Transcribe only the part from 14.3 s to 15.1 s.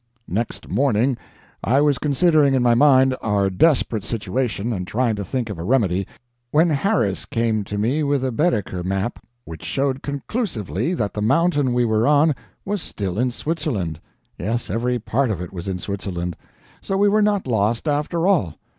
yes, every